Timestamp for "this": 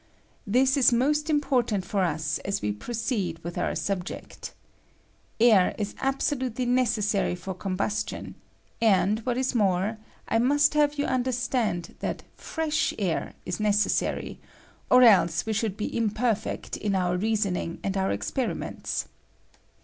0.47-0.77